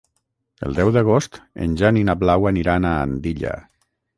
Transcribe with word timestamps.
El 0.67 0.77
deu 0.77 0.89
d'agost 0.95 1.37
en 1.67 1.77
Jan 1.81 2.01
i 2.01 2.03
na 2.09 2.17
Blau 2.25 2.49
aniran 2.53 2.89
a 2.89 2.99
Andilla. 3.07 3.57